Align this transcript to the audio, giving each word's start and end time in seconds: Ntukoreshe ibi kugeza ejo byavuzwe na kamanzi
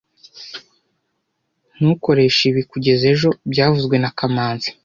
Ntukoreshe 1.77 2.41
ibi 2.49 2.61
kugeza 2.71 3.03
ejo 3.13 3.29
byavuzwe 3.51 3.95
na 3.99 4.09
kamanzi 4.17 4.69